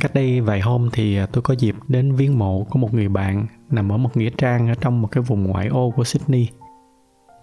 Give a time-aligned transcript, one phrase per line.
[0.00, 3.08] Cách đây vài hôm thì à, tôi có dịp đến viếng mộ của một người
[3.08, 6.48] bạn nằm ở một nghĩa trang ở trong một cái vùng ngoại ô của Sydney.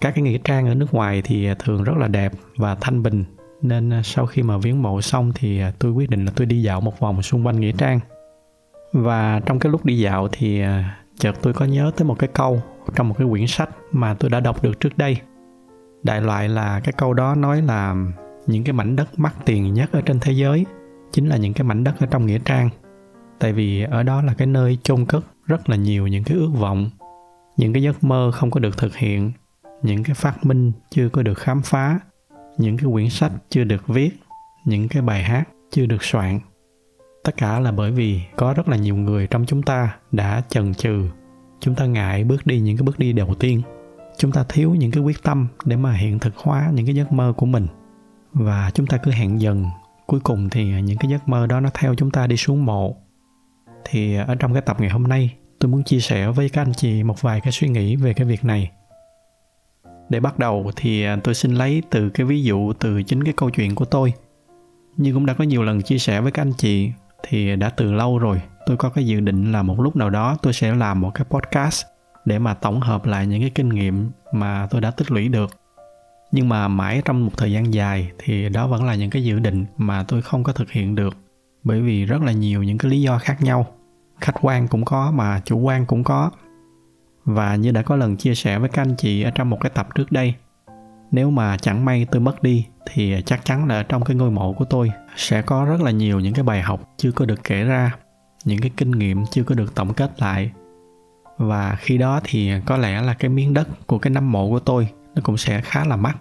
[0.01, 3.03] Các cái nghĩa trang ở nước ngoài thì à, thường rất là đẹp và thanh
[3.03, 3.25] bình
[3.61, 6.61] nên à, sau khi mà viếng mộ xong thì tôi quyết định là tôi đi
[6.61, 7.99] dạo một vòng xung quanh nghĩa trang.
[8.93, 10.61] Và trong cái lúc đi dạo thì
[11.19, 12.61] chợt tôi có nhớ tới một cái câu
[12.95, 15.17] trong một cái quyển sách mà tôi đã đọc được trước đây.
[16.03, 17.95] Đại loại là cái câu đó nói là,
[18.47, 20.65] những cái mảnh đất mắc tiền nhất ở trên thế giới
[21.11, 22.69] chính là những cái mảnh đất ở trong nghĩa trang.
[23.39, 26.51] Tại vì ở đó là cái nơi chôn cất rất là nhiều những cái ước
[26.59, 26.89] vọng,
[27.57, 29.31] những cái giấc mơ không có được thực hiện,
[29.81, 31.99] những cái phát minh chưa có được khám phá,
[32.57, 34.09] những cái quyển sách chưa được viết,
[34.65, 36.39] những cái bài hát chưa được soạn.
[37.23, 40.73] Tất cả là bởi vì có rất là nhiều người trong chúng ta đã chần
[40.73, 41.09] chừ.
[41.59, 43.61] Chúng ta ngại bước đi những cái bước đi đầu tiên.
[44.17, 47.11] Chúng ta thiếu những cái quyết tâm để mà hiện thực hóa những cái giấc
[47.11, 47.67] mơ của mình.
[48.33, 49.65] Và chúng ta cứ hẹn dần
[50.07, 52.65] cuối cùng thì à, những cái giấc mơ đó nó theo chúng ta đi xuống
[52.65, 52.95] mộ.
[53.85, 56.61] Thì à, ở trong cái tập ngày hôm nay, tôi muốn chia sẻ với các
[56.61, 58.71] anh chị một vài cái suy nghĩ về cái việc này.
[60.09, 63.33] Để bắt đầu thì à, tôi xin lấy từ cái ví dụ từ chính cái
[63.37, 64.13] câu chuyện của tôi.
[64.97, 66.91] Như cũng đã có nhiều lần chia sẻ với các anh chị,
[67.23, 70.37] thì đã từ lâu rồi, tôi có cái dự định là một lúc nào đó
[70.41, 71.85] tôi sẽ làm một cái podcast
[72.25, 75.49] để mà tổng hợp lại những cái kinh nghiệm mà tôi đã tích lũy được
[76.31, 79.39] nhưng mà mãi trong một thời gian dài thì đó vẫn là những cái dự
[79.39, 81.17] định mà tôi không có thực hiện được.
[81.63, 83.67] Bởi vì rất là nhiều những cái lý do khác nhau.
[84.21, 86.31] Khách quan cũng có mà chủ quan cũng có.
[87.25, 89.71] Và như đã có lần chia sẻ với các anh chị ở trong một cái
[89.75, 90.33] tập trước đây,
[91.11, 94.53] nếu mà chẳng may tôi mất đi thì chắc chắn là trong cái ngôi mộ
[94.53, 97.63] của tôi sẽ có rất là nhiều những cái bài học chưa có được kể
[97.63, 97.95] ra,
[98.45, 100.51] những cái kinh nghiệm chưa có được tổng kết lại.
[101.37, 104.59] Và khi đó thì có lẽ là cái miếng đất của cái nấm mộ của
[104.59, 106.17] tôi nó cũng sẽ khá là mắc.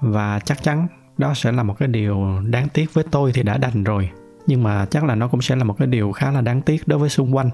[0.00, 0.86] Và chắc chắn
[1.18, 4.10] đó sẽ là một cái điều đáng tiếc với tôi thì đã đành rồi.
[4.46, 6.88] Nhưng mà chắc là nó cũng sẽ là một cái điều khá là đáng tiếc
[6.88, 7.50] đối với xung quanh.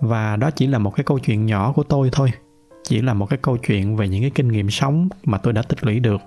[0.00, 2.32] Và đó chỉ là một cái câu chuyện nhỏ của tôi thôi.
[2.82, 5.62] Chỉ là một cái câu chuyện về những cái kinh nghiệm sống mà tôi đã
[5.62, 6.20] tích lũy được.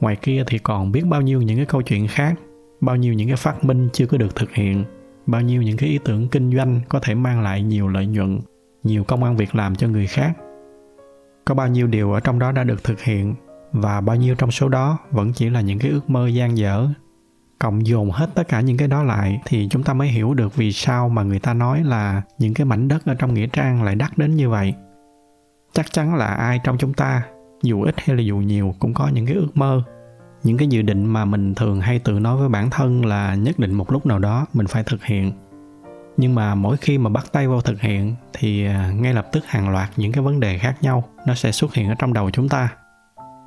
[0.00, 2.34] Ngoài kia thì còn biết bao nhiêu những cái câu chuyện khác,
[2.80, 4.84] bao nhiêu những cái phát minh chưa có được thực hiện,
[5.26, 8.40] bao nhiêu những cái ý tưởng kinh doanh có thể mang lại nhiều lợi nhuận,
[8.82, 10.32] nhiều công ăn việc làm cho người khác
[11.44, 13.34] có bao nhiêu điều ở trong đó đã được thực hiện,
[13.72, 16.88] và bao nhiêu trong số đó vẫn chỉ là những cái ước mơ gian dở?
[17.58, 20.56] Cộng dồn hết tất cả những cái đó lại thì chúng ta mới hiểu được
[20.56, 23.82] vì sao mà người ta nói là những cái mảnh đất ở trong nghĩa trang
[23.82, 24.74] lại đắt đến như vậy.
[25.72, 27.22] Chắc chắn là ai trong chúng ta,
[27.62, 29.82] dù ít hay là dù nhiều, cũng có những cái ước mơ.
[30.42, 33.58] Những cái dự định mà mình thường hay tự nói với bản thân là nhất
[33.58, 35.32] định một lúc nào đó mình phải thực hiện
[36.16, 39.44] nhưng mà mỗi khi mà bắt tay vào thực hiện thì à, ngay lập tức
[39.46, 42.30] hàng loạt những cái vấn đề khác nhau nó sẽ xuất hiện ở trong đầu
[42.30, 42.68] chúng ta.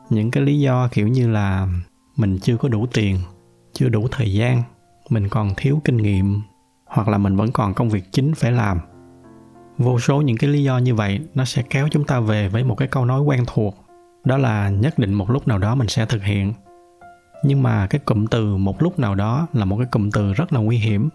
[0.09, 1.67] Những cái lý do kiểu như là
[2.15, 3.19] mình chưa có đủ tiền,
[3.73, 4.63] chưa đủ thời gian,
[5.09, 6.41] mình còn thiếu kinh nghiệm,
[6.85, 8.79] hoặc là mình vẫn còn công việc chính phải làm.
[9.77, 12.63] Vô số những cái lý do như vậy nó sẽ kéo chúng ta về với
[12.63, 13.85] một cái câu nói quen thuộc,
[14.25, 16.53] đó là nhất định một lúc nào đó mình sẽ thực hiện.
[17.43, 20.53] Nhưng mà cái cụm từ một lúc nào đó là một cái cụm từ rất
[20.53, 21.09] là nguy hiểm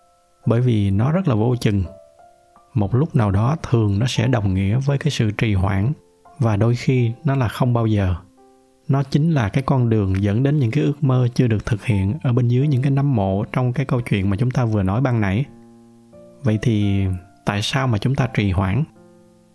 [0.46, 1.84] bởi vì nó rất là vô chừng.
[2.74, 5.92] Một lúc nào đó thường nó sẽ đồng nghĩa với cái sự trì hoãn,
[6.38, 8.14] và đôi khi nó là không bao giờ.
[8.88, 11.84] Nó chính là cái con đường dẫn đến những cái ước mơ chưa được thực
[11.84, 14.64] hiện ở bên dưới những cái nấm mộ trong cái câu chuyện mà chúng ta
[14.64, 15.44] vừa nói ban nãy.
[16.42, 17.04] Vậy thì
[17.46, 18.84] tại sao mà chúng ta trì hoãn?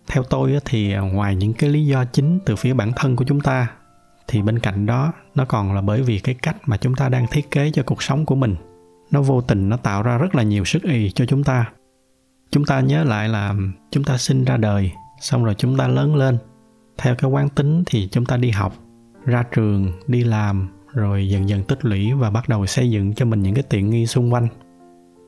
[0.07, 3.25] Theo tôi thì à, ngoài những cái lý do chính từ phía bản thân của
[3.27, 3.71] chúng ta,
[4.27, 7.27] thì bên cạnh đó nó còn là bởi vì cái cách mà chúng ta đang
[7.27, 8.55] thiết kế cho cuộc sống của mình
[9.11, 11.71] nó vô tình nó tạo ra rất là nhiều sức ý cho chúng ta.
[12.51, 13.55] Chúng ta nhớ lại là
[13.91, 16.37] chúng ta sinh ra đời, xong rồi chúng ta lớn lên.
[16.97, 18.73] Theo cái quán tính thì chúng ta đi học,
[19.25, 23.25] ra trường, đi làm, rồi dần dần tích lũy và bắt đầu xây dựng cho
[23.25, 24.47] mình những cái tiện nghi xung quanh.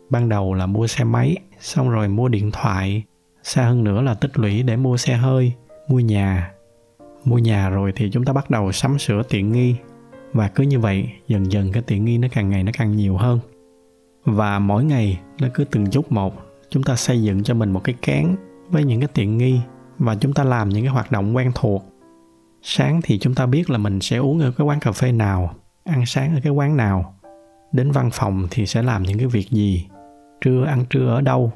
[0.09, 3.03] Ban đầu là mua xe máy, xong rồi mua điện thoại,
[3.43, 5.53] xa hơn nữa là tích lũy để mua xe hơi,
[5.87, 6.51] mua nhà.
[7.25, 9.75] Mua nhà rồi thì chúng ta bắt đầu sắm sửa tiện nghi,
[10.33, 13.17] và cứ như vậy, dần dần cái tiện nghi nó càng ngày nó càng nhiều
[13.17, 13.39] hơn
[14.35, 16.35] và mỗi ngày nó cứ từng chút một,
[16.69, 18.35] chúng ta xây dựng cho mình một cái cán
[18.69, 19.59] với những cái tiện nghi
[19.97, 21.85] và chúng ta làm những cái hoạt động quen thuộc.
[22.61, 25.55] Sáng thì chúng ta biết là mình sẽ uống ở cái quán cà phê nào,
[25.83, 27.15] ăn sáng ở cái quán nào.
[27.71, 29.87] Đến văn phòng thì sẽ làm những cái việc gì?
[30.41, 31.51] Trưa ăn trưa ở đâu?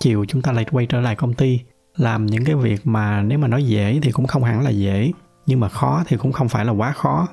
[0.00, 1.60] Chiều chúng ta lại quay trở lại công ty,
[1.96, 5.12] làm những cái việc mà nếu mà nói dễ thì cũng không hẳn là dễ,
[5.46, 7.28] nhưng mà khó thì cũng không phải là quá khó.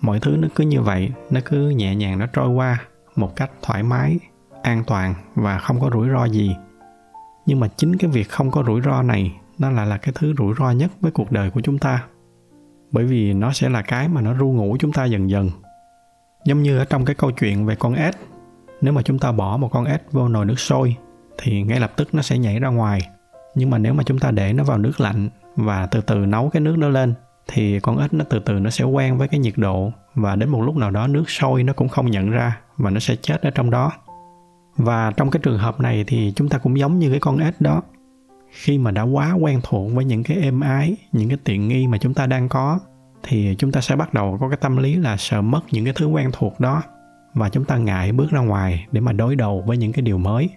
[0.00, 2.78] Mọi thứ nó cứ như vậy, nó cứ nhẹ nhàng, nó trôi qua
[3.20, 4.18] một cách thoải mái,
[4.62, 6.56] an toàn và không có rủi ro gì.
[7.46, 10.34] Nhưng mà chính cái việc không có rủi ro này, nó lại là cái thứ
[10.38, 12.04] rủi ro nhất với cuộc đời của chúng ta.
[12.92, 15.50] Bởi vì nó sẽ là cái mà nó ru ngủ chúng ta dần dần.
[16.44, 18.14] Giống như ở trong cái câu chuyện về con ếch
[18.80, 20.96] nếu mà chúng ta bỏ một con ếch vô nồi nước sôi,
[21.38, 23.00] thì ngay lập tức nó sẽ nhảy ra ngoài.
[23.54, 26.50] Nhưng mà nếu mà chúng ta để nó vào nước lạnh và từ từ nấu
[26.50, 27.14] cái nước đó lên,
[27.48, 30.48] thì con ếch nó từ từ nó sẽ quen với cái nhiệt độ và đến
[30.48, 33.42] một lúc nào đó nước sôi nó cũng không nhận ra và nó sẽ chết
[33.42, 33.92] ở trong đó.
[34.76, 37.60] Và trong cái trường hợp này thì chúng ta cũng giống như cái con ếch
[37.60, 37.82] đó.
[38.50, 41.86] Khi mà đã quá quen thuộc với những cái êm ái, những cái tiện nghi
[41.86, 42.80] mà chúng ta đang có,
[43.22, 45.94] thì chúng ta sẽ bắt đầu có cái tâm lý là sợ mất những cái
[45.96, 46.82] thứ quen thuộc đó.
[47.34, 50.18] Và chúng ta ngại bước ra ngoài để mà đối đầu với những cái điều
[50.18, 50.48] mới.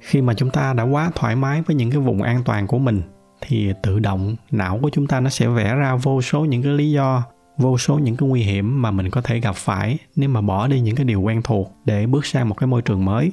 [0.00, 2.78] Khi mà chúng ta đã quá thoải mái với những cái vùng an toàn của
[2.78, 3.02] mình,
[3.40, 6.72] thì tự động não của chúng ta nó sẽ vẽ ra vô số những cái
[6.72, 7.22] lý do
[7.58, 10.66] vô số những cái nguy hiểm mà mình có thể gặp phải nếu mà bỏ
[10.66, 13.32] đi những cái điều quen thuộc để bước sang một cái môi trường mới.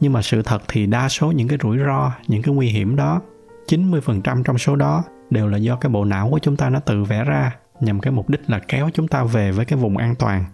[0.00, 2.96] Nhưng mà sự thật thì đa số những cái rủi ro, những cái nguy hiểm
[2.96, 3.20] đó
[3.68, 7.04] 90% trong số đó đều là do cái bộ não của chúng ta nó tự
[7.04, 10.14] vẽ ra nhằm cái mục đích là kéo chúng ta về với cái vùng an
[10.18, 10.44] toàn.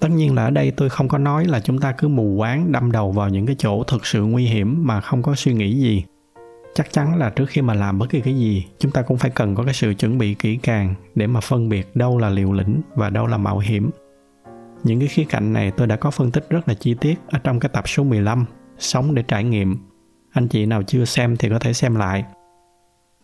[0.00, 2.72] Tất nhiên là ở đây tôi không có nói là chúng ta cứ mù quáng
[2.72, 5.80] đâm đầu vào những cái chỗ thực sự nguy hiểm mà không có suy nghĩ
[5.80, 6.04] gì
[6.74, 9.30] chắc chắn là trước khi mà làm bất kỳ cái gì, chúng ta cũng phải
[9.30, 12.52] cần có cái sự chuẩn bị kỹ càng để mà phân biệt đâu là liều
[12.52, 13.90] lĩnh và đâu là mạo hiểm
[14.84, 17.38] những cái khía cạnh này tôi đã có phân tích rất là chi tiết ở
[17.38, 18.44] trong cái tập số 15
[18.78, 19.76] Sống để trải nghiệm.
[20.32, 22.24] Anh chị nào chưa xem thì có thể xem lại.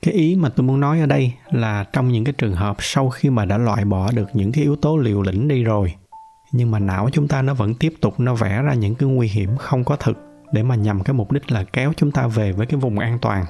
[0.02, 3.10] Cái ý mà tôi muốn nói ở đây là trong những cái trường hợp sau
[3.10, 5.94] khi mà đã loại bỏ được những cái yếu tố liều lĩnh đi rồi,
[6.52, 9.28] nhưng mà não chúng ta nó vẫn tiếp tục nó vẽ ra những cái nguy
[9.28, 12.52] hiểm không có thực để mà nhằm cái mục đích là kéo chúng ta về
[12.52, 13.44] với cái vùng an toàn.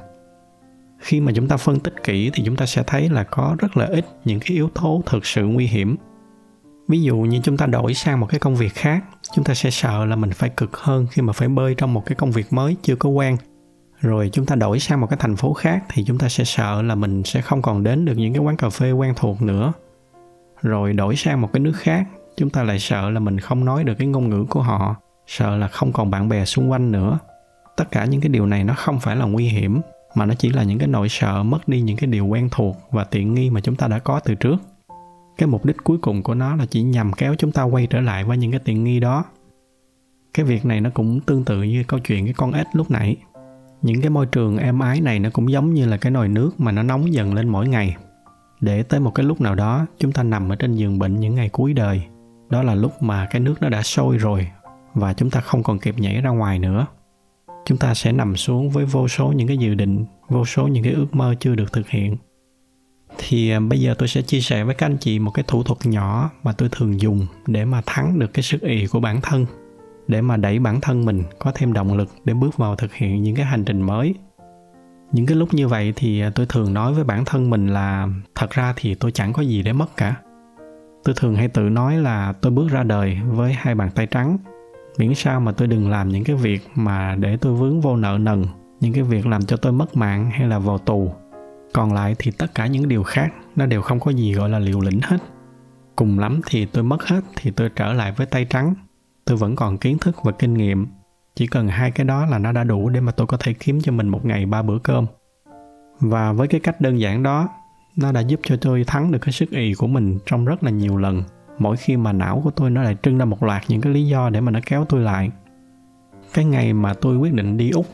[0.98, 3.76] Khi mà chúng ta phân tích kỹ thì chúng ta sẽ thấy là có rất
[3.76, 5.96] là ít những cái yếu tố thực sự nguy hiểm.
[6.88, 9.04] Ví dụ như chúng ta đổi sang một cái công việc khác,
[9.34, 12.06] chúng ta sẽ sợ là mình phải cực hơn khi mà phải bơi trong một
[12.06, 13.36] cái công việc mới chưa có quen.
[14.00, 16.82] Rồi chúng ta đổi sang một cái thành phố khác thì chúng ta sẽ sợ
[16.82, 19.72] là mình sẽ không còn đến được những cái quán cà phê quen thuộc nữa.
[20.62, 22.04] Rồi đổi sang một cái nước khác,
[22.36, 24.96] chúng ta lại sợ là mình không nói được cái ngôn ngữ của họ
[25.28, 27.18] sợ là không còn bạn bè xung quanh nữa.
[27.76, 29.80] Tất cả những cái điều này nó không phải là nguy hiểm,
[30.14, 32.76] mà nó chỉ là những cái nỗi sợ mất đi những cái điều quen thuộc
[32.90, 34.56] và tiện nghi mà chúng ta đã có từ trước.
[35.38, 38.00] Cái mục đích cuối cùng của nó là chỉ nhằm kéo chúng ta quay trở
[38.00, 39.24] lại với những cái tiện nghi đó.
[40.34, 43.16] Cái việc này nó cũng tương tự như câu chuyện cái con ếch lúc nãy.
[43.82, 46.60] Những cái môi trường êm ái này nó cũng giống như là cái nồi nước
[46.60, 47.96] mà nó nóng dần lên mỗi ngày.
[48.60, 51.34] Để tới một cái lúc nào đó, chúng ta nằm ở trên giường bệnh những
[51.34, 52.02] ngày cuối đời.
[52.50, 54.50] Đó là lúc mà cái nước nó đã sôi rồi
[54.98, 56.86] và chúng ta không còn kịp nhảy ra ngoài nữa.
[57.64, 60.84] Chúng ta sẽ nằm xuống với vô số những cái dự định, vô số những
[60.84, 62.16] cái ước mơ chưa được thực hiện.
[63.18, 65.62] Thì à, bây giờ tôi sẽ chia sẻ với các anh chị một cái thủ
[65.62, 69.20] thuật nhỏ mà tôi thường dùng để mà thắng được cái sức ì của bản
[69.20, 69.46] thân,
[70.08, 73.22] để mà đẩy bản thân mình có thêm động lực để bước vào thực hiện
[73.22, 74.14] những cái hành trình mới.
[75.12, 78.08] Những cái lúc như vậy thì à, tôi thường nói với bản thân mình là,
[78.34, 80.14] thật ra thì tôi chẳng có gì để mất cả.
[81.04, 84.38] Tôi thường hay tự nói là tôi bước ra đời với hai bàn tay trắng
[84.98, 88.18] miễn sao mà tôi đừng làm những cái việc mà để tôi vướng vô nợ
[88.20, 88.44] nần,
[88.80, 91.12] những cái việc làm cho tôi mất mạng hay là vào tù.
[91.72, 94.58] Còn lại thì tất cả những điều khác nó đều không có gì gọi là
[94.58, 95.18] liều lĩnh hết.
[95.96, 98.74] Cùng lắm thì tôi mất hết thì tôi trở lại với tay trắng.
[99.24, 100.86] Tôi vẫn còn kiến thức và kinh nghiệm.
[101.36, 103.80] Chỉ cần hai cái đó là nó đã đủ để mà tôi có thể kiếm
[103.80, 105.06] cho mình một ngày ba bữa cơm.
[106.00, 107.48] Và với cái cách đơn giản đó,
[107.96, 110.70] nó đã giúp cho tôi thắng được cái sức ì của mình trong rất là
[110.70, 111.22] nhiều lần
[111.58, 114.06] mỗi khi mà não của tôi nó lại trưng ra một loạt những cái lý
[114.06, 115.30] do để mà nó kéo tôi lại.
[116.34, 117.86] Cái ngày mà tôi quyết định đi úc,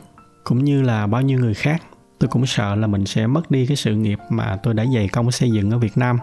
[0.44, 1.82] cũng như là bao nhiêu người khác,
[2.18, 5.08] tôi cũng sợ là mình sẽ mất đi cái sự nghiệp mà tôi đã dày
[5.08, 6.18] công xây dựng ở việt nam.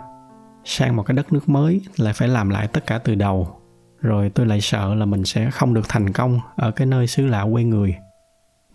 [0.65, 3.55] Sang một cái đất nước mới, lại phải làm lại tất cả từ đầu.
[4.01, 7.27] Rồi tôi lại sợ là mình sẽ không được thành công ở cái nơi xứ
[7.27, 7.95] lạ quê người.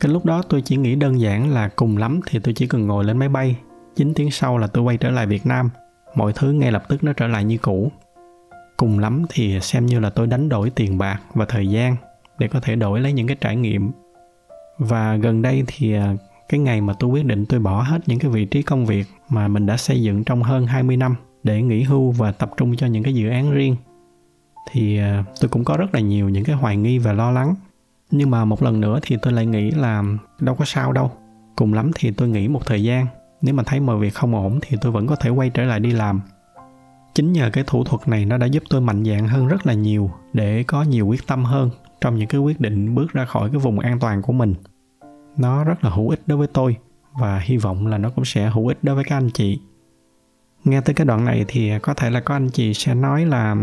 [0.00, 2.86] Cái lúc đó tôi chỉ nghĩ đơn giản là cùng lắm thì tôi chỉ cần
[2.86, 3.56] ngồi lên máy bay.
[3.96, 5.70] 9 tiếng sau là tôi quay trở lại Việt Nam.
[6.14, 7.92] Mọi thứ ngay lập tức nó trở lại như cũ
[8.76, 11.96] cùng lắm thì xem như là tôi đánh đổi tiền bạc và thời gian
[12.38, 13.90] để có thể đổi lấy những cái trải nghiệm.
[14.78, 16.14] Và gần đây thì à,
[16.48, 19.06] cái ngày mà tôi quyết định tôi bỏ hết những cái vị trí công việc
[19.28, 22.76] mà mình đã xây dựng trong hơn 20 năm để nghỉ hưu và tập trung
[22.76, 23.76] cho những cái dự án riêng,
[24.70, 27.54] thì à, tôi cũng có rất là nhiều những cái hoài nghi và lo lắng.
[28.10, 30.02] Nhưng mà một lần nữa thì tôi lại nghĩ là
[30.40, 31.10] đâu có sao đâu.
[31.56, 33.06] Cùng lắm thì tôi nghỉ một thời gian.
[33.42, 35.80] Nếu mà thấy mọi việc không ổn thì tôi vẫn có thể quay trở lại
[35.80, 36.20] đi làm
[37.16, 39.72] chính nhờ cái thủ thuật này nó đã giúp tôi mạnh dạn hơn rất là
[39.72, 41.70] nhiều để có nhiều quyết tâm hơn
[42.00, 44.54] trong những cái quyết định bước ra khỏi cái vùng an toàn của mình.
[45.36, 46.76] Nó rất là hữu ích đối với tôi
[47.20, 49.60] và hy vọng là nó cũng sẽ hữu ích đối với các anh chị.
[50.64, 53.56] Nghe tới cái đoạn này thì có thể là có anh chị sẽ nói là,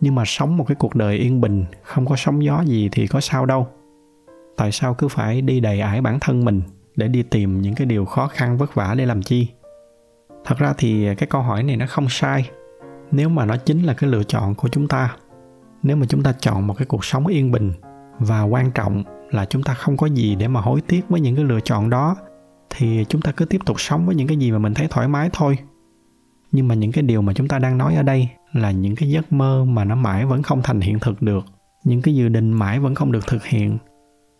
[0.00, 3.06] nhưng mà sống một cái cuộc đời yên bình, không có sóng gió gì thì
[3.06, 3.68] có sao đâu.
[4.56, 6.62] Tại sao cứ phải đi đầy ải bản thân mình
[6.96, 9.48] để đi tìm những cái điều khó khăn vất vả để làm chi?
[10.44, 12.50] Thật ra thì cái câu hỏi này nó không sai
[13.10, 15.16] nếu mà nó chính là cái lựa chọn của chúng ta,
[15.82, 17.72] nếu mà chúng ta chọn một cái cuộc sống yên bình
[18.18, 21.36] và quan trọng là chúng ta không có gì để mà hối tiếc với những
[21.36, 22.16] cái lựa chọn đó,
[22.70, 25.08] thì chúng ta cứ tiếp tục sống với những cái gì mà mình thấy thoải
[25.08, 25.58] mái thôi.
[26.52, 29.10] Nhưng mà những cái điều mà chúng ta đang nói ở đây là những cái
[29.10, 31.44] giấc mơ mà nó mãi vẫn không thành hiện thực được,
[31.84, 33.78] những cái dự định mãi vẫn không được thực hiện,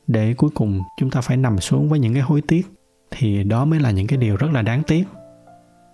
[0.07, 2.67] để cuối cùng chúng ta phải nằm xuống với những cái hối tiếc,
[3.11, 5.05] thì đó mới là những cái điều rất là đáng tiếc.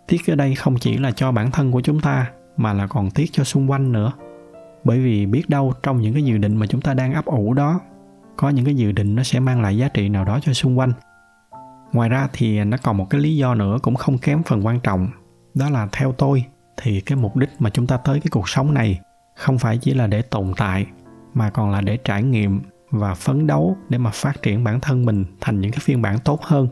[0.07, 3.11] Tiếc ở đây không chỉ là cho bản thân của chúng ta mà là còn
[3.11, 4.13] tiếc cho xung quanh nữa.
[4.85, 7.55] Bởi vì biết đâu trong những cái dự định mà chúng ta đang ấp ủ
[7.55, 7.81] đó,
[8.37, 10.79] có những cái dự định nó sẽ mang lại giá trị nào đó cho xung
[10.79, 10.93] quanh.
[11.93, 14.81] Ngoài ra thì nó còn một cái lý do nữa cũng không kém phần quan
[14.81, 15.09] trọng,
[15.55, 16.45] đó là theo tôi
[16.77, 19.01] thì cái mục đích mà chúng ta tới cái cuộc sống này
[19.37, 20.87] không phải chỉ là để tồn tại,
[21.35, 25.05] mà còn là để trải nghiệm và phấn đấu để mà phát triển bản thân
[25.05, 26.69] mình thành những cái phiên bản tốt hơn.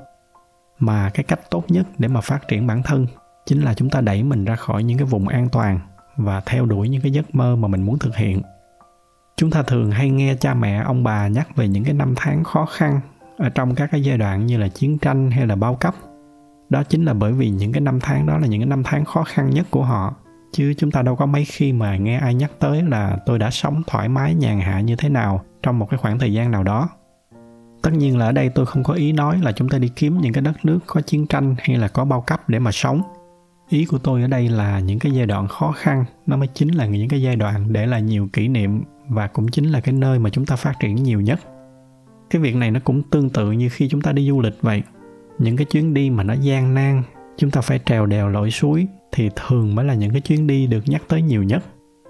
[0.79, 3.07] Mà cái cách tốt nhất để mà phát triển bản thân
[3.47, 5.81] chính là chúng ta đẩy mình ra khỏi những cái vùng an toàn
[6.17, 8.43] và theo đuổi những cái giấc mơ mà mình muốn thực hiện.
[9.37, 12.45] Chúng ta thường hay nghe cha mẹ, ông bà nhắc về những cái năm tháng
[12.45, 13.01] khó khăn
[13.39, 15.95] ở trong các cái giai đoạn như là chiến tranh hay là bao cấp.
[16.69, 19.05] Đó chính là bởi vì những cái năm tháng đó là những cái năm tháng
[19.05, 20.15] khó khăn nhất của họ,
[20.53, 23.51] chứ chúng ta đâu có mấy khi mà nghe ai nhắc tới là tôi đã
[23.51, 26.63] sống thoải mái, nhàn hạ như thế nào trong một cái khoảng thời gian nào
[26.63, 26.89] đó.
[27.83, 30.19] Tất nhiên là ở đây tôi không có ý nói là chúng ta đi kiếm
[30.21, 33.03] những cái đất nước có chiến tranh hay là có bao cấp để mà sống
[33.69, 36.75] ý của tôi ở đây là những cái giai đoạn khó khăn, nó mới chính
[36.75, 39.95] là những cái giai đoạn để lại nhiều kỷ niệm và cũng chính là cái
[39.95, 41.41] nơi mà chúng ta phát triển nhiều nhất.
[42.31, 44.83] Cái việc này nó cũng tương tự như khi chúng ta đi du lịch vậy.
[45.39, 47.03] Những cái chuyến đi mà nó gian nan,
[47.37, 50.67] chúng ta phải trèo đèo lội suối thì thường mới là những cái chuyến đi
[50.67, 51.65] được nhắc tới nhiều nhất.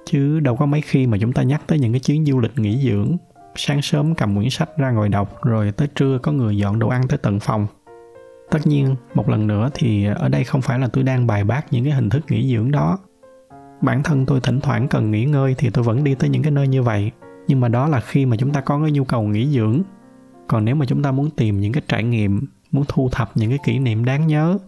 [0.06, 2.58] Chứ đâu có mấy khi mà chúng ta nhắc tới những cái chuyến du lịch
[2.58, 3.16] nghỉ dưỡng,
[3.56, 6.88] sáng sớm cầm quyển sách ra ngồi đọc, rồi tới trưa có người dọn đồ
[6.88, 7.66] ăn tới tận phòng
[8.52, 11.72] tất nhiên, một lần nữa thì ở đây không phải là tôi đang bài bác
[11.72, 12.98] những cái hình thức nghỉ dưỡng đó.
[13.80, 16.52] Bản thân tôi thỉnh thoảng cần nghỉ ngơi thì tôi vẫn đi tới những cái
[16.52, 17.10] nơi như vậy.
[17.48, 19.82] Nhưng mà đó là khi mà chúng ta có cái nhu cầu nghỉ dưỡng.
[20.48, 23.50] Còn nếu mà chúng ta muốn tìm những cái trải nghiệm, muốn thu thập những
[23.50, 24.58] cái kỷ niệm đáng nhớ,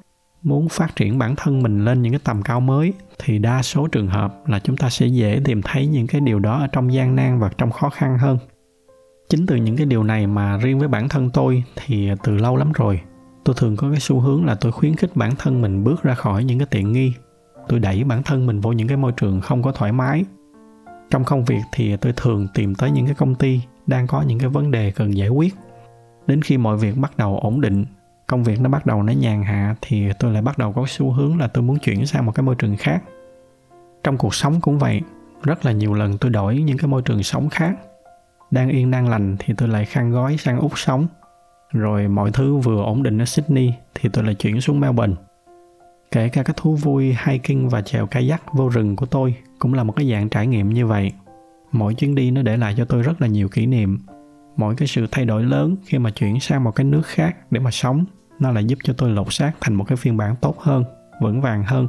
[0.42, 3.86] muốn phát triển bản thân mình lên những cái tầm cao mới, thì đa số
[3.86, 6.92] trường hợp là chúng ta sẽ dễ tìm thấy những cái điều đó ở trong
[6.92, 8.38] gian nan và trong khó khăn hơn.
[9.28, 12.56] Chính từ những cái điều này mà riêng với bản thân tôi thì từ lâu
[12.56, 13.00] lắm rồi
[13.44, 16.14] tôi thường có cái xu hướng là tôi khuyến khích bản thân mình bước ra
[16.14, 17.12] khỏi những cái tiện nghi.
[17.68, 20.24] Tôi đẩy bản thân mình vô những cái môi trường không có thoải mái.
[21.10, 24.38] Trong công việc thì tôi thường tìm tới những cái công ty đang có những
[24.38, 25.54] cái vấn đề cần giải quyết.
[26.26, 27.84] Đến khi mọi việc bắt đầu ổn định,
[28.26, 31.12] công việc nó bắt đầu nó nhàn hạ thì tôi lại bắt đầu có xu
[31.12, 33.02] hướng là tôi muốn chuyển sang một cái môi trường khác.
[34.04, 35.00] Trong cuộc sống cũng vậy,
[35.42, 37.76] rất là nhiều lần tôi đổi những cái môi trường sống khác.
[38.50, 41.06] Đang yên, đang lành thì tôi lại khăn gói sang úc sống
[41.72, 45.14] rồi mọi thứ vừa ổn định ở sydney thì tôi lại chuyển xuống melbourne.
[46.10, 49.84] Kể cả các thú vui, hiking và chèo kayak vô rừng của tôi cũng là
[49.84, 51.12] một cái dạng trải nghiệm như vậy.
[51.72, 53.98] Mỗi chuyến đi nó để lại cho tôi rất là nhiều kỷ niệm.
[54.56, 57.60] Mỗi cái sự thay đổi lớn khi mà chuyển sang một cái nước khác để
[57.60, 58.04] mà sống,
[58.38, 60.84] nó lại giúp cho tôi lột xác thành một cái phiên bản tốt hơn,
[61.20, 61.88] vững vàng hơn.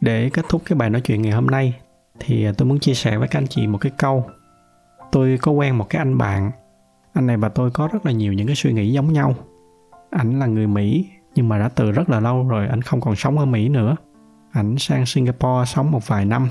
[0.00, 1.74] Để kết thúc cái bài nói chuyện ngày hôm nay
[2.20, 4.24] thì tôi muốn chia sẻ với các anh chị một cái câu.
[5.12, 6.50] Tôi có quen một cái anh bạn
[7.12, 9.34] anh này và tôi có rất là nhiều những cái suy nghĩ giống nhau.
[10.10, 13.16] Ảnh là người mỹ, nhưng mà đã từ rất là lâu rồi ảnh không còn
[13.16, 13.96] sống ở mỹ nữa.
[14.52, 16.48] Ảnh sang singapore sống một vài năm.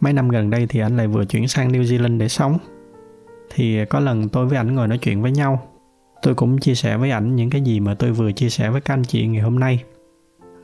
[0.00, 2.58] Mấy năm gần đây thì ảnh lại vừa chuyển sang new zealand để sống.
[3.54, 5.62] Thì có lần tôi với ảnh ngồi nói chuyện với nhau.
[6.22, 8.80] Tôi cũng chia sẻ với ảnh những cái gì mà tôi vừa chia sẻ với
[8.80, 9.82] các anh chị ngày hôm nay.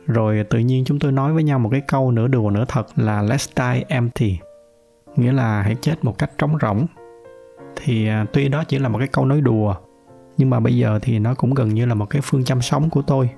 [0.07, 2.87] Rồi tự nhiên chúng tôi nói với nhau một cái câu nửa đùa nửa thật
[2.97, 4.39] là let's die empty
[5.19, 6.87] nghĩa là hãy chết một cách trống rỗng
[7.83, 9.75] thì à, tuy đó chỉ là một cái câu nói đùa,
[10.37, 12.91] nhưng mà bây giờ thì nó cũng gần như là một cái phương châm sống
[12.91, 13.31] của tôi.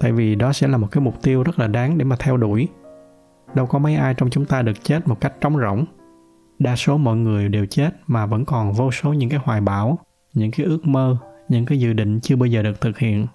[0.00, 2.36] Tại vì đó sẽ là một cái mục tiêu rất là đáng để mà theo
[2.36, 2.68] đuổi.
[3.54, 5.84] Đâu có mấy ai trong chúng ta được chết một cách trống rỗng.
[6.58, 9.98] Đa số mọi người đều chết mà vẫn còn vô số những cái hoài bão,
[10.34, 11.16] những cái ước mơ,
[11.48, 13.26] những cái dự định chưa bao giờ được thực hiện.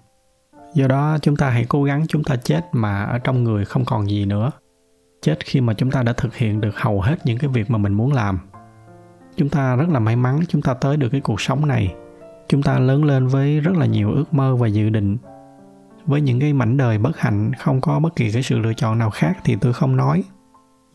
[0.74, 3.84] Do đó chúng ta hãy cố gắng chúng ta chết mà ở trong người không
[3.84, 4.50] còn gì nữa.
[5.22, 7.78] Chết khi mà chúng ta đã thực hiện được hầu hết những cái việc mà
[7.78, 8.38] mình muốn làm
[9.36, 11.94] chúng ta rất là may mắn chúng ta tới được cái cuộc sống này.
[12.48, 15.16] Chúng ta lớn lên với rất là nhiều ước mơ và dự định.
[16.06, 18.98] Với những cái mảnh đời bất hạnh, không có bất kỳ cái sự lựa chọn
[18.98, 20.24] nào khác thì tôi không nói.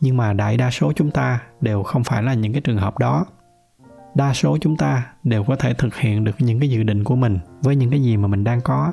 [0.00, 2.98] Nhưng mà đại đa số chúng ta đều không phải là những cái trường hợp
[2.98, 3.26] đó.
[4.14, 7.16] Đa số chúng ta đều có thể thực hiện được những cái dự định của
[7.16, 8.92] mình với những cái gì mà mình đang có.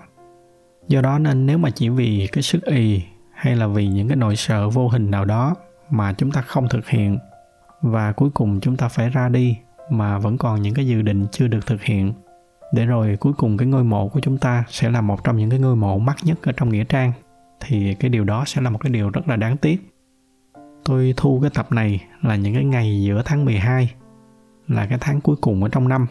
[0.88, 3.02] Do đó nên nếu mà chỉ vì cái sức ì
[3.34, 5.56] hay là vì những cái nỗi sợ vô hình nào đó
[5.90, 7.18] mà chúng ta không thực hiện
[7.82, 9.58] và cuối cùng chúng ta phải ra đi
[9.90, 12.14] mà vẫn còn những cái dự định chưa được thực hiện.
[12.74, 15.50] Để rồi cuối cùng cái ngôi mộ của chúng ta sẽ là một trong những
[15.50, 17.12] cái ngôi mộ mắc nhất ở trong nghĩa trang.
[17.60, 19.94] Thì cái điều đó sẽ là một cái điều rất là đáng tiếc.
[20.86, 23.92] Tôi thu cái tập này là những cái ngày giữa tháng 12
[24.68, 26.08] là cái tháng cuối cùng ở trong năm.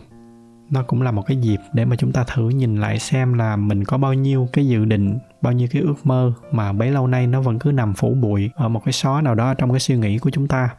[0.71, 3.57] Nó cũng là một cái dịp để mà chúng ta thử nhìn lại xem là
[3.57, 7.07] mình có bao nhiêu cái dự định, bao nhiêu cái ước mơ mà bấy lâu
[7.07, 9.81] nay nó vẫn cứ nằm phủ bụi ở một cái xó nào đó trong cái
[9.81, 10.71] suy nghĩ của chúng ta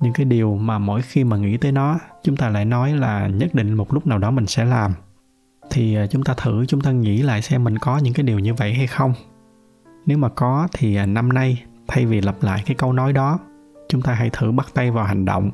[0.00, 3.26] những cái điều mà mỗi khi mà nghĩ tới nó, chúng ta lại nói là
[3.26, 4.92] nhất định một lúc nào đó mình sẽ làm.
[5.70, 8.38] Thì à, chúng ta thử, chúng ta nghĩ lại xem mình có những cái điều
[8.38, 9.12] như vậy hay không.
[10.06, 13.38] Nếu mà có thì à, năm nay, thay vì lặp lại cái câu nói đó,
[13.88, 15.50] chúng ta hãy thử bắt tay vào hành động.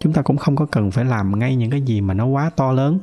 [0.00, 2.50] Chúng ta cũng không có cần phải làm ngay những cái gì mà nó quá
[2.56, 2.98] to lớn.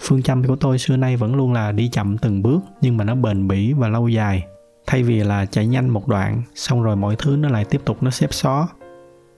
[0.00, 3.04] Phương châm của tôi xưa nay vẫn luôn là đi chậm từng bước, nhưng mà
[3.04, 4.44] nó bền bỉ và lâu dài.
[4.86, 8.02] Thay vì là chạy nhanh một đoạn, xong rồi mọi thứ nó lại tiếp tục
[8.02, 8.68] nó xếp xó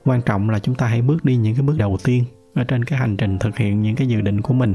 [0.06, 2.84] quan trọng là chúng ta hãy bước đi những cái bước đầu tiên ở trên
[2.84, 4.74] cái hành trình thực hiện những cái dự định của mình.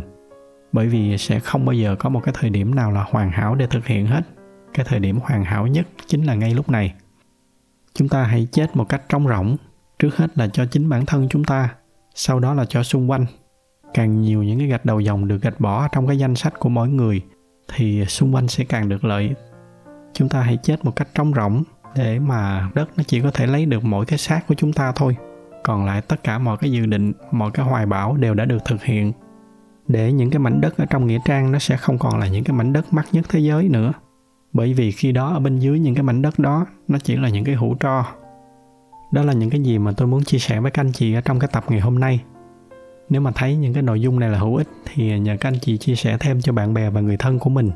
[0.72, 3.56] Bởi vì sẽ không bao giờ có một cái thời điểm nào là hoàn hảo
[3.56, 4.22] để thực hiện hết.
[4.74, 6.94] Cái thời điểm hoàn hảo nhất chính là ngay lúc này.
[7.94, 9.58] Chúng ta hãy chết một cách trống rỗng.
[10.00, 11.76] Trước hết là cho chính bản thân chúng ta,
[12.16, 13.26] sau đó là cho xung quanh.
[13.94, 16.70] Càng nhiều những cái gạch đầu dòng được gạch bỏ trong cái danh sách của
[16.70, 17.22] mỗi người,
[17.76, 19.36] thì xung quanh sẽ càng được lợi.
[20.14, 21.64] Chúng ta hãy chết một cách trống rỗng
[21.96, 24.92] để mà đất nó chỉ có thể lấy được mỗi cái xác của chúng ta
[24.96, 25.16] thôi.
[25.64, 28.66] Còn lại tất cả mọi cái dự định, mọi cái hoài bão đều đã được
[28.66, 29.14] thực hiện.
[29.88, 32.44] Để những cái mảnh đất ở trong nghĩa trang nó sẽ không còn là những
[32.44, 33.94] cái mảnh đất mắc nhất thế giới nữa.
[34.54, 37.30] Bởi vì khi đó ở bên dưới những cái mảnh đất đó, nó chỉ là
[37.30, 38.06] những cái hũ tro.
[39.12, 41.22] Đó là những cái gì mà tôi muốn chia sẻ với các anh chị ở
[41.22, 42.24] trong cái tập ngày hôm nay.
[43.10, 45.60] Nếu mà thấy những cái nội dung này là hữu ích, thì nhờ các anh
[45.62, 47.72] chị chia sẻ thêm cho bạn bè và người thân của mình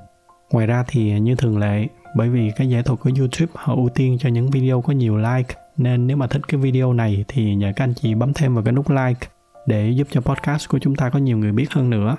[0.52, 3.90] ngoài ra thì như thường lệ, bởi vì cái giải thuật của youtube họ ưu
[3.90, 7.56] tiên cho những video có nhiều like, nên nếu mà thích cái video này thì
[7.56, 9.28] nhờ các anh chị bấm thêm vào cái nút like
[9.66, 12.16] để giúp cho podcast của chúng ta có nhiều người biết hơn nữa.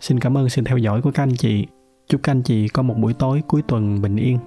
[0.00, 1.66] Xin cảm ơn sự theo dõi của các anh chị.
[2.08, 4.38] Chúc các anh chị có một buổi tối cuối tuần bình yên.